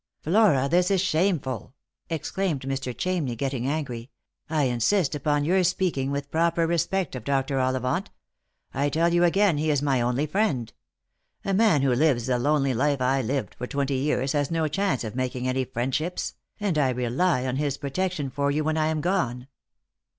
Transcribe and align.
"""Flora, 0.23 0.67
this 0.67 0.89
is 0.89 0.99
shameful!" 0.99 1.75
exclaimed 2.09 2.61
Mr. 2.63 2.91
Chamney, 2.91 3.37
getting 3.37 3.65
j,ngry." 3.65 4.09
I 4.49 4.63
insist 4.63 5.13
upon 5.13 5.45
your 5.45 5.63
speaking 5.63 6.09
with 6.09 6.31
proper 6.31 6.65
respect 6.65 7.15
of 7.15 7.23
Dr. 7.23 7.59
Ollivant. 7.59 8.07
I 8.73 8.89
tell 8.89 9.13
you 9.13 9.23
again, 9.23 9.59
he 9.59 9.69
is 9.69 9.83
my 9.83 10.01
only 10.01 10.25
friend. 10.25 10.73
A 11.45 11.53
man 11.53 11.83
who 11.83 11.93
lives 11.93 12.25
the 12.25 12.39
lonely 12.39 12.73
life 12.73 12.99
I 12.99 13.21
lived 13.21 13.53
for 13.53 13.67
twenty 13.67 13.97
years 13.97 14.31
has 14.31 14.49
no 14.49 14.67
chance 14.67 15.03
of 15.03 15.13
making 15.15 15.43
many 15.45 15.65
friendships; 15.65 16.33
and 16.59 16.79
I 16.79 16.89
rely 16.89 17.45
on 17.45 17.57
his 17.57 17.77
protection 17.77 18.31
for 18.31 18.49
you 18.49 18.63
when 18.63 18.77
I 18.77 18.87
am 18.87 19.01
gone. 19.01 19.45